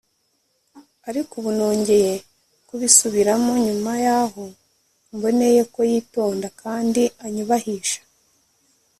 ariko 1.09 1.31
ubu 1.39 1.49
nongeye 1.57 2.13
kubisubiramo 2.67 3.51
nyuma 3.65 3.91
yaho 4.05 4.43
mboneye 5.15 5.61
ko 5.73 5.79
yitonda 5.91 6.47
kandi 6.61 7.01
anyubahisha 7.25 7.99